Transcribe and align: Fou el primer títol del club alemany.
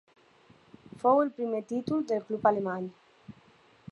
Fou 1.03 1.21
el 1.25 1.29
primer 1.35 1.61
títol 1.73 2.03
del 2.13 2.25
club 2.31 2.51
alemany. 2.53 2.91